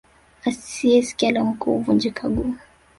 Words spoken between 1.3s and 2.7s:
la Mkuu Huvunyika Guu